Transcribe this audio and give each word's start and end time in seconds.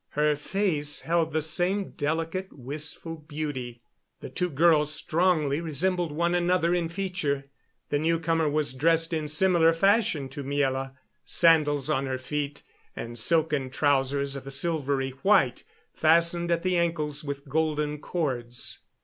Her 0.13 0.35
face 0.35 1.01
held 1.01 1.31
the 1.31 1.43
same 1.43 1.91
delicate, 1.91 2.47
wistful 2.51 3.17
beauty. 3.17 3.83
The 4.19 4.31
two 4.31 4.49
girls 4.49 4.91
strongly 4.91 5.61
resembled 5.61 6.11
one 6.11 6.33
another 6.33 6.73
in 6.73 6.89
feature. 6.89 7.51
The 7.89 7.99
newcomer 7.99 8.49
was 8.49 8.73
dressed 8.73 9.13
in 9.13 9.27
similar 9.27 9.73
fashion 9.73 10.27
to 10.29 10.43
Miela 10.43 10.95
sandals 11.23 11.87
on 11.91 12.07
her 12.07 12.17
feet, 12.17 12.63
and 12.95 13.19
silken 13.19 13.69
trousers 13.69 14.35
of 14.35 14.47
a 14.47 14.49
silvery 14.49 15.11
white, 15.21 15.63
fastened 15.93 16.49
at 16.49 16.63
the 16.63 16.77
ankles 16.77 17.23
with 17.23 17.47
golden 17.47 17.99
cords. 17.99 18.79